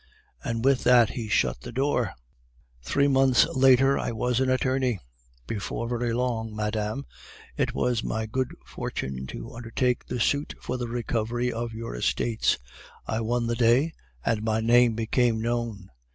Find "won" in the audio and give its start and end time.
13.21-13.45